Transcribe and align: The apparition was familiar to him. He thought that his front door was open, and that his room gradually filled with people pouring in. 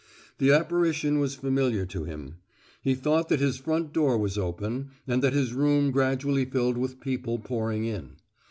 The 0.39 0.49
apparition 0.51 1.19
was 1.19 1.35
familiar 1.35 1.85
to 1.85 2.05
him. 2.05 2.37
He 2.81 2.95
thought 2.95 3.29
that 3.29 3.39
his 3.39 3.59
front 3.59 3.93
door 3.93 4.17
was 4.17 4.35
open, 4.35 4.89
and 5.07 5.21
that 5.23 5.33
his 5.33 5.53
room 5.53 5.91
gradually 5.91 6.45
filled 6.45 6.79
with 6.79 6.99
people 6.99 7.37
pouring 7.37 7.85
in. 7.85 8.13